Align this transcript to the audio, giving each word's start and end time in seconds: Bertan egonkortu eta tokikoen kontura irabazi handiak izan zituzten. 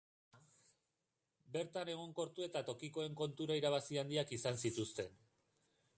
Bertan 1.57 1.91
egonkortu 1.95 2.47
eta 2.47 2.65
tokikoen 2.71 3.19
kontura 3.21 3.61
irabazi 3.63 4.03
handiak 4.05 4.37
izan 4.41 4.63
zituzten. 4.67 5.15